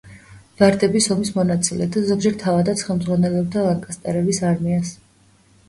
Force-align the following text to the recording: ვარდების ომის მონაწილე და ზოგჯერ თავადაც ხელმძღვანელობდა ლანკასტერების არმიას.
ვარდების 0.61 1.07
ომის 1.15 1.31
მონაწილე 1.35 1.87
და 1.97 2.03
ზოგჯერ 2.09 2.39
თავადაც 2.45 2.83
ხელმძღვანელობდა 2.89 3.69
ლანკასტერების 3.69 4.43
არმიას. 4.53 4.99